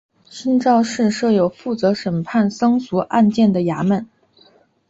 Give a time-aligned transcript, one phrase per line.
[0.27, 4.09] 新召庙设有负责审判僧俗案件的衙门。